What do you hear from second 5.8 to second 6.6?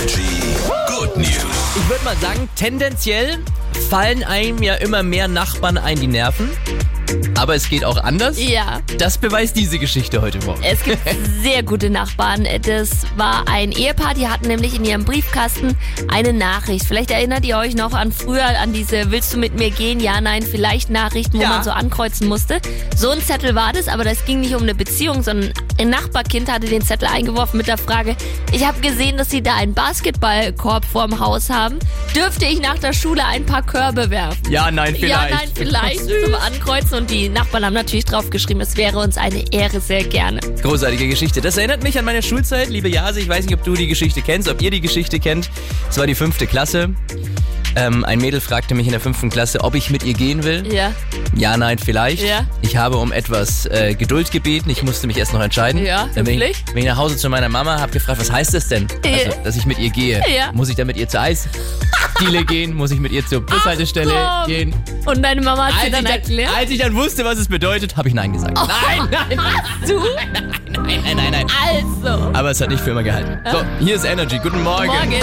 die nerven.